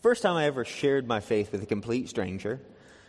[0.00, 2.60] First time I ever shared my faith with a complete stranger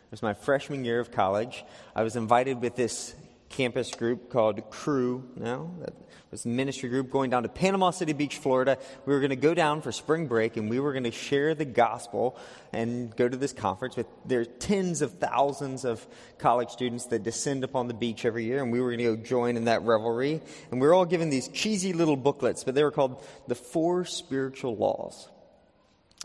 [0.09, 1.63] it was my freshman year of college.
[1.95, 3.13] I was invited with this
[3.47, 5.69] campus group called Cru now.
[5.81, 5.93] That
[6.31, 8.79] was a ministry group going down to Panama City Beach, Florida.
[9.05, 11.53] We were going to go down for spring break and we were going to share
[11.53, 12.39] the gospel
[12.73, 16.07] and go to this conference with there are tens of thousands of
[16.39, 19.23] college students that descend upon the beach every year and we were going to go
[19.23, 20.41] join in that revelry.
[20.71, 24.05] And we were all given these cheesy little booklets, but they were called the Four
[24.05, 25.29] Spiritual Laws.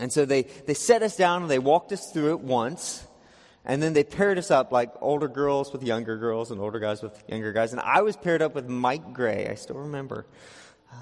[0.01, 3.07] And so they, they set us down and they walked us through it once.
[3.65, 7.03] And then they paired us up like older girls with younger girls and older guys
[7.03, 7.73] with younger guys.
[7.73, 9.49] And I was paired up with Mike Gray.
[9.49, 10.27] I still remember.
[10.93, 10.97] Uh,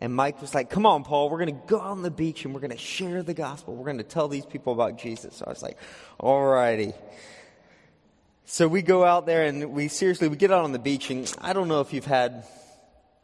[0.00, 2.52] and Mike was like, Come on, Paul, we're going to go on the beach and
[2.52, 3.74] we're going to share the gospel.
[3.74, 5.36] We're going to tell these people about Jesus.
[5.36, 5.78] So I was like,
[6.18, 6.92] All righty.
[8.44, 11.10] So we go out there and we seriously, we get out on the beach.
[11.10, 12.44] And I don't know if you've had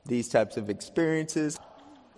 [0.06, 1.58] these types of experiences.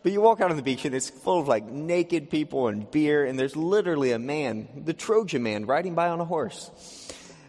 [0.03, 2.91] But you walk out on the beach and it's full of like naked people and
[2.91, 6.71] beer, and there's literally a man, the Trojan man, riding by on a horse.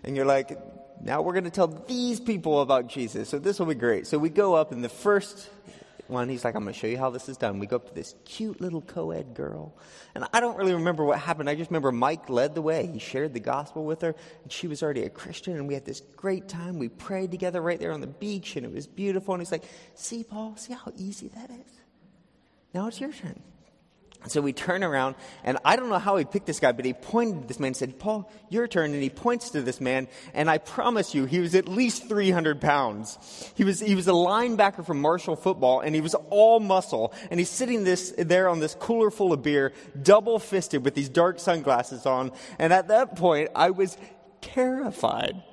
[0.04, 0.58] And you're like,
[1.02, 3.30] now we're going to tell these people about Jesus.
[3.30, 4.08] So this will be great.
[4.08, 5.50] So we go up, and the first
[6.08, 7.60] one, he's like, I'm going to show you how this is done.
[7.60, 9.76] We go up to this cute little co ed girl.
[10.14, 11.50] And I don't really remember what happened.
[11.50, 12.88] I just remember Mike led the way.
[12.88, 15.86] He shared the gospel with her, and she was already a Christian, and we had
[15.86, 16.78] this great time.
[16.78, 19.34] We prayed together right there on the beach, and it was beautiful.
[19.34, 19.64] And he's like,
[19.96, 21.84] See, Paul, see how easy that is?
[22.74, 23.42] Now it's your turn.
[24.28, 26.94] So we turn around, and I don't know how he picked this guy, but he
[26.94, 28.94] pointed to this man and said, Paul, your turn.
[28.94, 32.62] And he points to this man, and I promise you, he was at least 300
[32.62, 33.52] pounds.
[33.56, 37.14] He was, he was a linebacker from Marshall football, and he was all muscle.
[37.32, 41.10] And he's sitting this, there on this cooler full of beer, double fisted with these
[41.10, 42.32] dark sunglasses on.
[42.60, 43.98] And at that point, I was
[44.40, 45.44] terrified.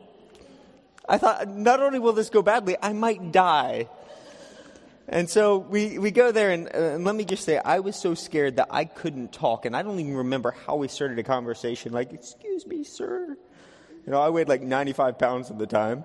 [1.08, 3.88] I thought, not only will this go badly, I might die.
[5.08, 7.96] And so we, we go there, and, uh, and, let me just say, I was
[7.96, 11.24] so scared that I couldn't talk, and I don't even remember how we started a
[11.24, 11.92] conversation.
[11.92, 13.36] Like, excuse me, sir.
[14.06, 16.04] You know, I weighed like 95 pounds at the time.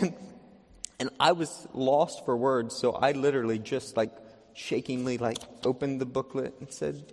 [0.00, 0.14] and,
[1.00, 4.12] and I was lost for words, so I literally just like
[4.54, 7.12] shakingly like opened the booklet and said,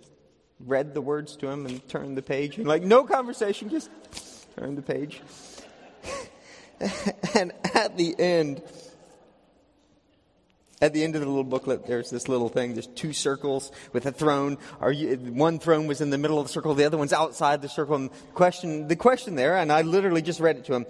[0.60, 2.56] read the words to him and turned the page.
[2.56, 3.90] And like, no conversation, just
[4.56, 5.20] turned the page.
[7.34, 8.62] and at the end,
[10.84, 12.74] at the end of the little booklet, there's this little thing.
[12.74, 14.58] There's two circles with a throne.
[14.92, 17.70] You, one throne was in the middle of the circle, the other one's outside the
[17.70, 17.94] circle.
[17.96, 20.86] And question, the question there, and I literally just read it to him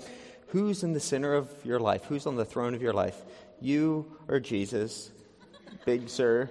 [0.49, 2.05] Who's in the center of your life?
[2.07, 3.17] Who's on the throne of your life?
[3.61, 5.13] You or Jesus?
[5.85, 6.51] Big sir.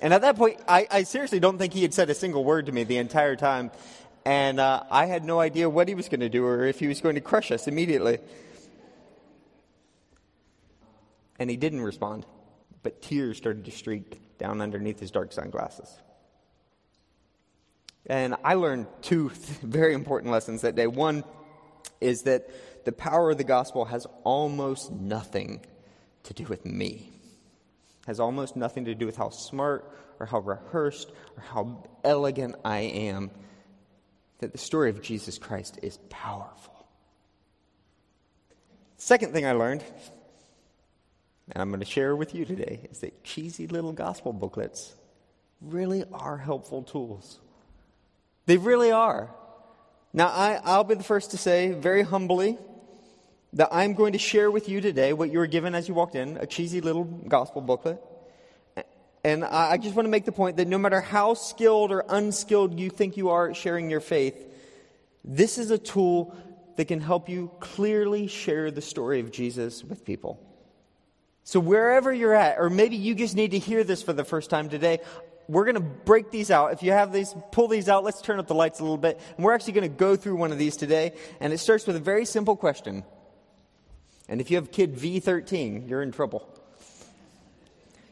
[0.00, 2.66] And at that point, I, I seriously don't think he had said a single word
[2.66, 3.72] to me the entire time.
[4.24, 6.86] And uh, I had no idea what he was going to do or if he
[6.86, 8.18] was going to crush us immediately.
[11.40, 12.24] And he didn't respond
[12.84, 15.92] but tears started to streak down underneath his dark sunglasses.
[18.06, 19.30] And I learned two
[19.62, 20.86] very important lessons that day.
[20.86, 21.24] One
[22.00, 22.48] is that
[22.84, 25.64] the power of the gospel has almost nothing
[26.24, 27.10] to do with me.
[28.06, 29.90] Has almost nothing to do with how smart
[30.20, 33.30] or how rehearsed or how elegant I am.
[34.40, 36.86] That the story of Jesus Christ is powerful.
[38.98, 39.82] Second thing I learned
[41.50, 44.94] and I'm going to share with you today is that cheesy little gospel booklets
[45.60, 47.38] really are helpful tools.
[48.46, 49.30] They really are.
[50.12, 52.58] Now, I, I'll be the first to say very humbly
[53.54, 56.14] that I'm going to share with you today what you were given as you walked
[56.14, 58.00] in a cheesy little gospel booklet.
[59.22, 62.78] And I just want to make the point that no matter how skilled or unskilled
[62.78, 64.36] you think you are at sharing your faith,
[65.24, 66.36] this is a tool
[66.76, 70.38] that can help you clearly share the story of Jesus with people.
[71.44, 74.48] So, wherever you're at, or maybe you just need to hear this for the first
[74.48, 75.00] time today,
[75.46, 76.72] we're going to break these out.
[76.72, 78.02] If you have these, pull these out.
[78.02, 79.20] Let's turn up the lights a little bit.
[79.36, 81.12] And we're actually going to go through one of these today.
[81.40, 83.04] And it starts with a very simple question.
[84.26, 86.48] And if you have kid V13, you're in trouble.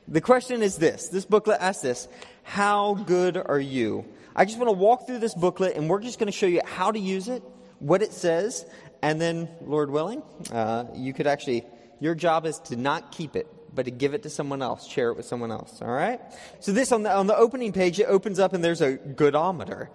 [0.08, 2.08] The question is this this booklet asks this
[2.42, 4.04] How good are you?
[4.36, 6.60] I just want to walk through this booklet and we're just going to show you
[6.66, 7.42] how to use it,
[7.78, 8.66] what it says,
[9.00, 11.64] and then, Lord willing, uh, you could actually
[12.02, 15.10] your job is to not keep it, but to give it to someone else, share
[15.10, 15.80] it with someone else.
[15.80, 16.20] All right?
[16.60, 19.88] So this on the on the opening page, it opens up and there's a goodometer.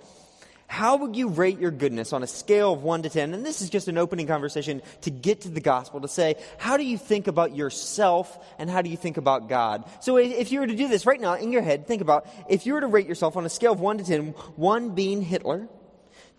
[0.69, 3.33] How would you rate your goodness on a scale of 1 to 10?
[3.33, 6.75] And this is just an opening conversation to get to the gospel, to say, how
[6.75, 9.86] do you think about yourself and how do you think about God?
[10.01, 12.65] So if you were to do this right now in your head, think about if
[12.65, 15.69] you were to rate yourself on a scale of 1 to 10, 1 being Hitler,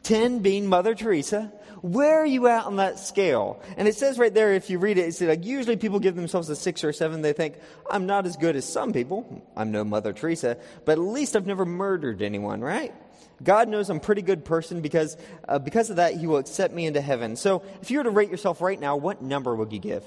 [0.03, 1.51] 10 being Mother Teresa,
[1.83, 3.63] Where are you at on that scale?
[3.77, 6.17] And it says right there, if you read it, it says like usually people give
[6.17, 7.23] themselves a six or a seven.
[7.23, 7.57] They think,
[7.91, 9.47] I'm not as good as some people.
[9.57, 12.95] I'm no Mother Teresa, but at least I've never murdered anyone, right?
[13.43, 15.17] God knows I'm a pretty good person because,
[15.47, 17.37] uh, because of that, He will accept me into heaven.
[17.37, 20.05] So if you were to rate yourself right now, what number would you give?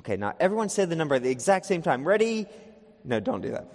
[0.00, 2.06] Okay, now everyone say the number at the exact same time.
[2.06, 2.46] Ready?
[3.04, 3.68] No, don't do that.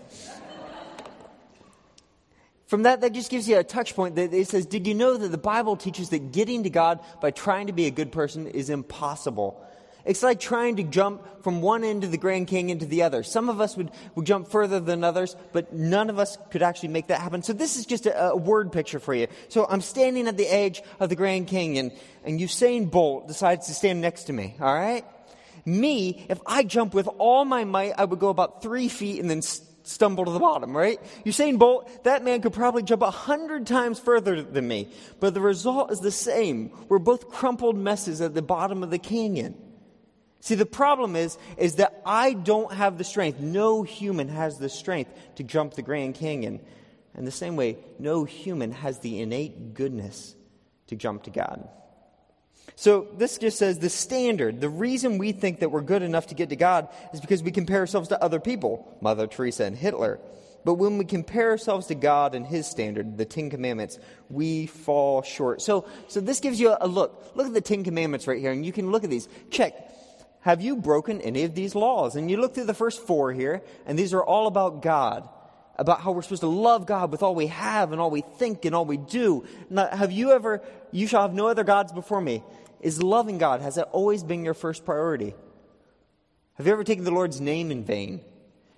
[2.70, 5.18] From that, that just gives you a touch point that it says, Did you know
[5.18, 8.46] that the Bible teaches that getting to God by trying to be a good person
[8.46, 9.60] is impossible?
[10.06, 13.24] It's like trying to jump from one end of the Grand Canyon to the other.
[13.24, 16.90] Some of us would, would jump further than others, but none of us could actually
[16.90, 17.42] make that happen.
[17.42, 19.26] So this is just a, a word picture for you.
[19.48, 21.92] So I'm standing at the edge of the Grand Canyon,
[22.24, 25.06] and Usain Bolt decides to stand next to me, all right?
[25.66, 29.28] Me, if I jump with all my might, I would go about three feet and
[29.28, 29.42] then
[29.90, 31.00] stumble to the bottom, right?
[31.26, 34.90] Usain Bolt, that man could probably jump a hundred times further than me,
[35.20, 36.72] but the result is the same.
[36.88, 39.56] We're both crumpled messes at the bottom of the canyon.
[40.42, 43.40] See, the problem is, is that I don't have the strength.
[43.40, 46.62] No human has the strength to jump the Grand Canyon.
[47.14, 50.36] And the same way, no human has the innate goodness
[50.88, 51.68] to jump to God.
[52.76, 56.36] So this just says the standard, the reason we think that we're good enough to
[56.36, 60.20] get to God is because we compare ourselves to other people, Mother Teresa and Hitler.
[60.66, 63.98] But when we compare ourselves to God and His standard, the Ten Commandments,
[64.30, 65.62] we fall short.
[65.62, 67.32] So, so this gives you a look.
[67.36, 69.28] Look at the Ten Commandments right here, and you can look at these.
[69.52, 69.74] Check.
[70.42, 72.16] Have you broken any of these laws?
[72.16, 75.28] And you look through the first four here, and these are all about God
[75.80, 78.66] about how we're supposed to love God with all we have and all we think
[78.66, 79.46] and all we do.
[79.70, 80.62] Now, have you ever,
[80.92, 82.44] you shall have no other gods before me?
[82.82, 85.34] Is loving God, has that always been your first priority?
[86.56, 88.22] Have you ever taken the Lord's name in vain?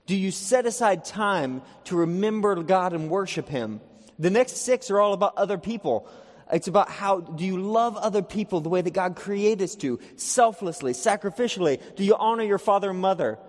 [0.06, 3.82] Do you set aside time to remember God and worship Him?
[4.20, 6.08] The next six are all about other people.
[6.52, 10.00] It's about how do you love other people the way that God created us to,
[10.18, 11.80] selflessly, sacrificially?
[11.96, 13.40] Do you honor your father and mother?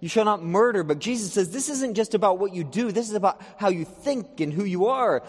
[0.00, 3.08] You shall not murder, but Jesus says this isn't just about what you do, this
[3.08, 5.22] is about how you think and who you are.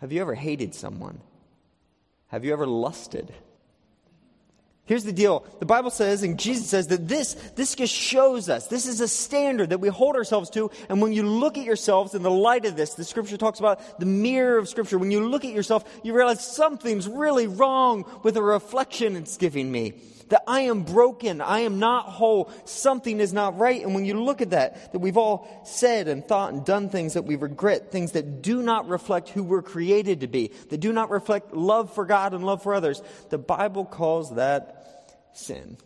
[0.00, 1.20] Have you ever hated someone?
[2.28, 3.32] Have you ever lusted?
[4.86, 5.46] Here's the deal.
[5.60, 9.08] The Bible says, and Jesus says that this, this just shows us, this is a
[9.08, 10.70] standard that we hold ourselves to.
[10.90, 13.98] And when you look at yourselves in the light of this, the scripture talks about
[13.98, 14.98] the mirror of scripture.
[14.98, 19.72] When you look at yourself, you realize something's really wrong with the reflection it's giving
[19.72, 19.94] me
[20.28, 23.82] that I am broken, I am not whole, something is not right.
[23.82, 27.14] And when you look at that, that we've all said and thought and done things
[27.14, 30.92] that we regret, things that do not reflect who we're created to be, that do
[30.92, 35.76] not reflect love for God and love for others, the Bible calls that sin.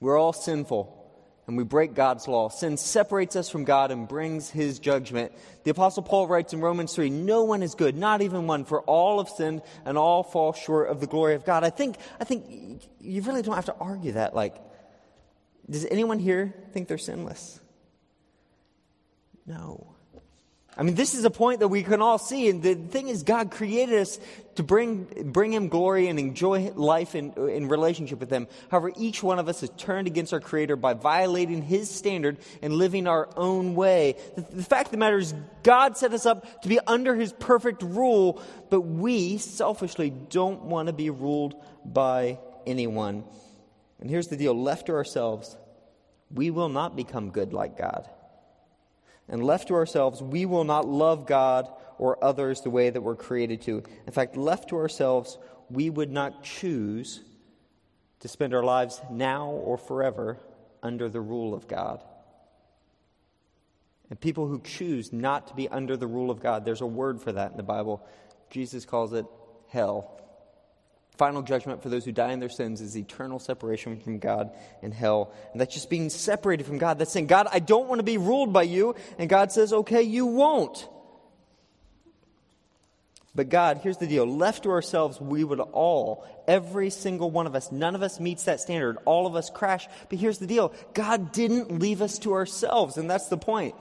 [0.00, 1.01] We're all sinful
[1.46, 2.48] and we break God's law.
[2.48, 5.32] Sin separates us from God and brings his judgment.
[5.64, 8.82] The Apostle Paul writes in Romans 3 No one is good, not even one, for
[8.82, 11.64] all have sinned and all fall short of the glory of God.
[11.64, 14.34] I think, I think you really don't have to argue that.
[14.34, 14.56] Like,
[15.68, 17.60] does anyone here think they're sinless?
[19.46, 19.94] No.
[20.74, 22.48] I mean, this is a point that we can all see.
[22.48, 24.18] And the thing is, God created us
[24.54, 28.48] to bring, bring Him glory and enjoy life in, in relationship with Him.
[28.70, 32.72] However, each one of us has turned against our Creator by violating His standard and
[32.72, 34.16] living our own way.
[34.34, 37.34] The, the fact of the matter is, God set us up to be under His
[37.34, 38.40] perfect rule,
[38.70, 41.54] but we selfishly don't want to be ruled
[41.84, 43.24] by anyone.
[44.00, 45.54] And here's the deal left to ourselves,
[46.30, 48.08] we will not become good like God
[49.28, 53.16] and left to ourselves, we will not love God or others the way that we're
[53.16, 53.82] created to.
[54.06, 55.38] In fact, left to ourselves,
[55.70, 57.22] we would not choose
[58.20, 60.38] to spend our lives now or forever
[60.82, 62.02] under the rule of God.
[64.10, 67.20] And people who choose not to be under the rule of God, there's a word
[67.20, 68.06] for that in the Bible.
[68.50, 69.24] Jesus calls it
[69.68, 70.20] hell.
[71.22, 74.50] Final judgment for those who die in their sins is eternal separation from God
[74.82, 75.32] and hell.
[75.52, 76.98] And that's just being separated from God.
[76.98, 78.96] That's saying, God, I don't want to be ruled by you.
[79.18, 80.88] And God says, okay, you won't.
[83.36, 84.26] But God, here's the deal.
[84.26, 88.42] Left to ourselves, we would all, every single one of us, none of us meets
[88.46, 88.98] that standard.
[89.04, 89.86] All of us crash.
[90.10, 92.96] But here's the deal God didn't leave us to ourselves.
[92.96, 93.76] And that's the point.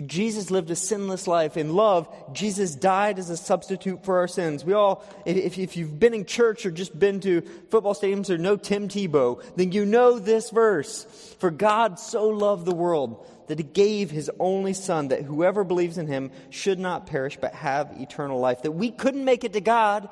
[0.00, 1.58] Jesus lived a sinless life.
[1.58, 4.64] In love, Jesus died as a substitute for our sins.
[4.64, 8.38] We all, if, if you've been in church or just been to football stadiums or
[8.38, 11.04] know Tim Tebow, then you know this verse.
[11.40, 15.98] For God so loved the world that he gave his only son that whoever believes
[15.98, 18.62] in him should not perish but have eternal life.
[18.62, 20.08] That we couldn't make it to God,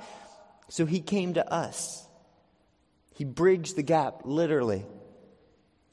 [0.68, 2.06] so he came to us.
[3.14, 4.84] He bridged the gap, literally.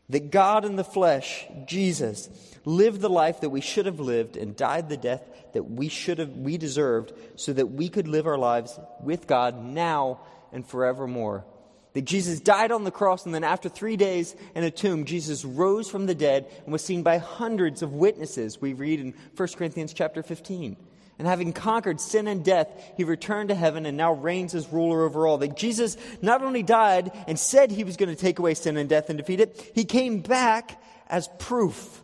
[0.09, 2.29] That God in the flesh, Jesus,
[2.63, 5.21] lived the life that we should have lived and died the death
[5.53, 9.63] that we should have we deserved so that we could live our lives with God
[9.63, 10.19] now
[10.51, 11.45] and forevermore.
[11.93, 15.43] That Jesus died on the cross, and then after three days in a tomb, Jesus
[15.43, 19.47] rose from the dead and was seen by hundreds of witnesses, we read in 1
[19.55, 20.77] Corinthians chapter 15.
[21.19, 25.03] And having conquered sin and death, he returned to heaven and now reigns as ruler
[25.03, 25.39] over all.
[25.39, 28.87] That Jesus not only died and said he was going to take away sin and
[28.87, 32.03] death and defeat it, he came back as proof.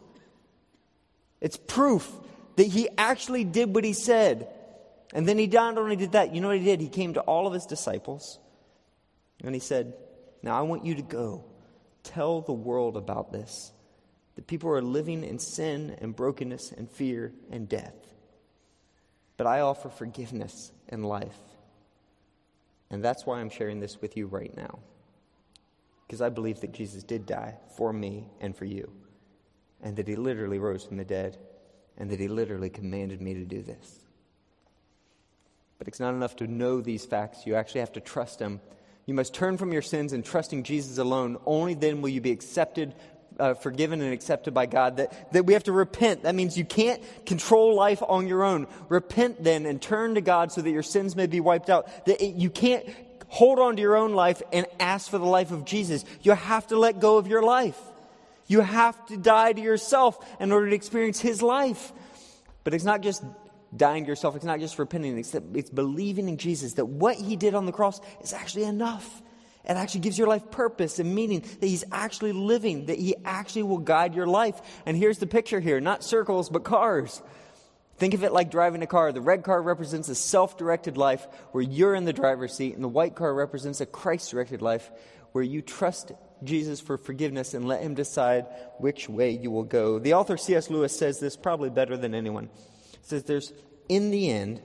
[1.42, 2.12] It's proof
[2.56, 4.48] that he actually did what he said.
[5.14, 6.82] And then he not only did that, you know what he did?
[6.82, 8.40] He came to all of his disciples
[9.44, 9.94] and he said,
[10.42, 11.46] Now I want you to go.
[12.02, 13.72] Tell the world about this.
[14.36, 18.13] That people are living in sin and brokenness and fear and death.
[19.44, 21.38] But I offer forgiveness and life.
[22.90, 24.80] And that's why I'm sharing this with you right now.
[26.08, 28.90] Because I believe that Jesus did die for me and for you.
[29.82, 31.38] And that he literally rose from the dead.
[31.98, 34.06] And that he literally commanded me to do this.
[35.78, 37.46] But it's not enough to know these facts.
[37.46, 38.62] You actually have to trust him
[39.06, 41.38] you must turn from your sins and trusting Jesus alone.
[41.46, 42.96] Only then will you be accepted,
[43.40, 44.98] uh, forgiven, and accepted by God.
[44.98, 46.24] That, that we have to repent.
[46.24, 48.68] That means you can't control life on your own.
[48.90, 52.06] Repent then and turn to God so that your sins may be wiped out.
[52.06, 52.86] That it, you can't
[53.28, 56.06] hold on to your own life and ask for the life of Jesus.
[56.22, 57.80] You have to let go of your life.
[58.48, 61.92] You have to die to yourself in order to experience His life.
[62.64, 63.24] But it's not just
[63.76, 64.36] dying to yourself.
[64.36, 67.72] It's not just repenting, it's, it's believing in Jesus that what he did on the
[67.72, 69.23] cross is actually enough.
[69.66, 73.64] It actually gives your life purpose and meaning, that he's actually living, that he actually
[73.64, 74.60] will guide your life.
[74.86, 77.22] And here's the picture here not circles, but cars.
[77.98, 79.12] Think of it like driving a car.
[79.12, 82.84] The red car represents a self directed life where you're in the driver's seat, and
[82.84, 84.92] the white car represents a Christ directed life
[85.32, 86.12] where you trust
[86.44, 88.48] Jesus for forgiveness and let him decide
[88.80, 90.00] which way you will go.
[90.00, 90.70] The author C.S.
[90.70, 92.50] Lewis says this probably better than anyone
[92.92, 93.54] He says there's,
[93.88, 94.62] in the end,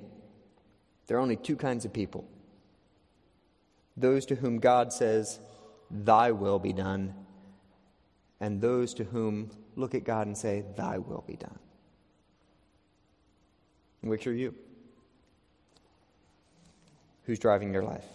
[1.07, 2.29] there are only two kinds of people
[4.01, 5.39] those to whom God says,
[5.91, 7.15] Thy will be done,
[8.41, 11.59] and those to whom look at God and say, Thy will be done.
[14.01, 14.55] Which are you?
[17.25, 18.07] Who's driving your life?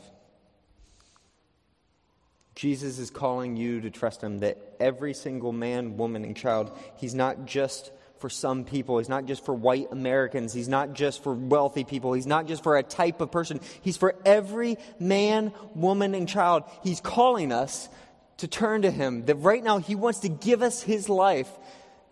[2.55, 7.13] Jesus is calling you to trust Him that every single man, woman, and child, He's
[7.13, 7.91] not just
[8.23, 8.99] for some people.
[8.99, 10.53] He's not just for white Americans.
[10.53, 12.13] He's not just for wealthy people.
[12.13, 13.59] He's not just for a type of person.
[13.81, 16.63] He's for every man, woman, and child.
[16.85, 17.89] He's calling us
[18.37, 19.25] to turn to Him.
[19.25, 21.49] That right now He wants to give us His life.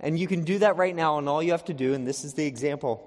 [0.01, 2.25] And you can do that right now, and all you have to do, and this
[2.25, 3.01] is the example.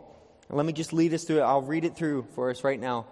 [0.48, 1.42] Let me just lead us through it.
[1.42, 3.04] I'll read it through for us right now.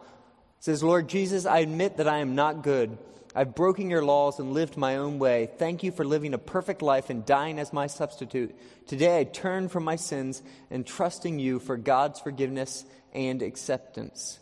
[0.62, 2.96] Says, Lord Jesus, I admit that I am not good.
[3.34, 5.50] I've broken your laws and lived my own way.
[5.58, 8.54] Thank you for living a perfect life and dying as my substitute.
[8.86, 10.40] Today I turn from my sins
[10.70, 14.38] and trusting you for God's forgiveness and acceptance.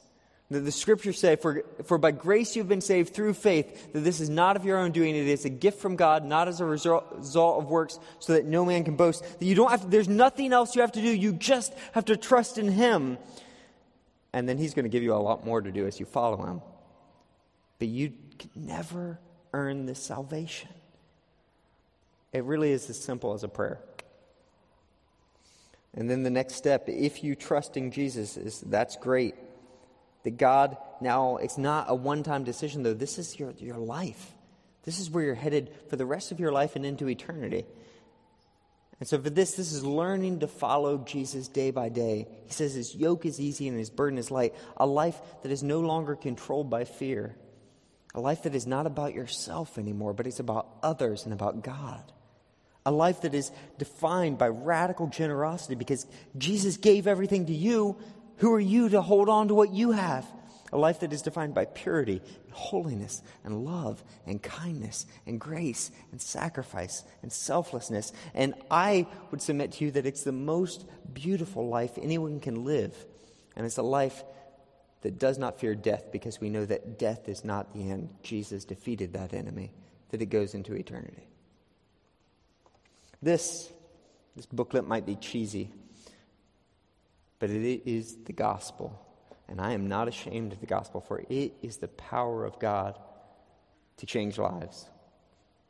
[0.51, 4.21] The, the scriptures say, for, for by grace you've been saved through faith, that this
[4.21, 6.67] is not of your own doing, it is a gift from God, not as a
[6.67, 9.23] result, result of works, so that no man can boast.
[9.39, 12.05] That you don't have to, there's nothing else you have to do, you just have
[12.05, 13.17] to trust in Him.
[14.33, 16.45] And then He's going to give you a lot more to do as you follow
[16.45, 16.61] Him.
[17.79, 19.19] But you could never
[19.53, 20.69] earn this salvation.
[22.33, 23.81] It really is as simple as a prayer.
[25.95, 29.35] And then the next step, if you trust in Jesus, is that's great.
[30.23, 32.95] That God now, it's not a one time decision, though.
[32.95, 34.33] This is your, your life.
[34.85, 37.67] This is where you're headed for the rest of your life and into eternity.
[39.01, 42.29] And so, for this, this is learning to follow Jesus day by day.
[42.45, 44.55] He says his yoke is easy and his burden is light.
[44.77, 47.35] A life that is no longer controlled by fear.
[48.15, 52.13] A life that is not about yourself anymore, but it's about others and about God.
[52.85, 57.97] A life that is defined by radical generosity because Jesus gave everything to you.
[58.39, 60.27] Who are you to hold on to what you have?
[60.73, 65.91] A life that is defined by purity, and holiness, and love, and kindness, and grace,
[66.13, 68.13] and sacrifice, and selflessness.
[68.35, 72.95] And I would submit to you that it's the most beautiful life anyone can live.
[73.57, 74.23] And it's a life
[75.03, 78.11] that does not fear death because we know that death is not the end.
[78.23, 79.73] Jesus defeated that enemy,
[80.11, 81.27] that it goes into eternity.
[83.23, 83.71] This,
[84.37, 85.71] this booklet might be cheesy,
[87.39, 89.07] but it is the gospel.
[89.51, 92.99] And I am not ashamed of the gospel, for it is the power of God
[93.97, 94.89] to change lives.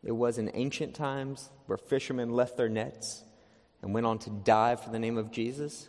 [0.05, 3.25] It was in ancient times where fishermen left their nets
[3.83, 5.89] and went on to die for the name of Jesus.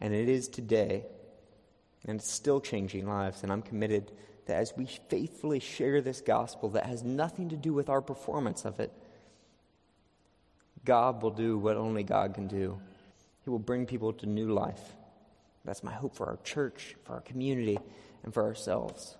[0.00, 1.04] And it is today
[2.06, 3.42] and it's still changing lives.
[3.42, 4.12] And I'm committed
[4.46, 8.64] that as we faithfully share this gospel that has nothing to do with our performance
[8.64, 8.92] of it,
[10.84, 12.80] God will do what only God can do.
[13.44, 14.94] He will bring people to new life.
[15.68, 17.78] That's my hope for our church, for our community,
[18.24, 19.17] and for ourselves.